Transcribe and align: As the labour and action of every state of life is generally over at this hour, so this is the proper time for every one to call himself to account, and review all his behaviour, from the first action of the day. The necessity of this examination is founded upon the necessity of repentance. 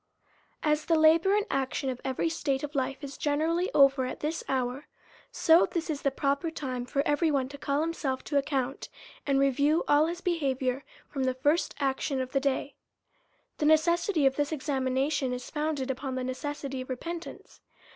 As 0.63 0.85
the 0.85 0.97
labour 0.97 1.35
and 1.35 1.45
action 1.51 1.87
of 1.87 2.01
every 2.03 2.27
state 2.27 2.63
of 2.63 2.73
life 2.73 3.03
is 3.03 3.19
generally 3.19 3.69
over 3.75 4.05
at 4.05 4.19
this 4.19 4.43
hour, 4.49 4.87
so 5.31 5.67
this 5.69 5.91
is 5.91 6.01
the 6.01 6.09
proper 6.09 6.49
time 6.49 6.87
for 6.87 7.03
every 7.05 7.29
one 7.29 7.47
to 7.49 7.57
call 7.59 7.81
himself 7.81 8.23
to 8.23 8.37
account, 8.39 8.89
and 9.27 9.39
review 9.39 9.83
all 9.87 10.07
his 10.07 10.19
behaviour, 10.19 10.83
from 11.07 11.25
the 11.25 11.35
first 11.35 11.75
action 11.79 12.19
of 12.19 12.31
the 12.31 12.39
day. 12.39 12.73
The 13.59 13.67
necessity 13.67 14.25
of 14.25 14.37
this 14.37 14.51
examination 14.51 15.33
is 15.33 15.51
founded 15.51 15.91
upon 15.91 16.15
the 16.15 16.23
necessity 16.23 16.81
of 16.81 16.89
repentance. 16.89 17.61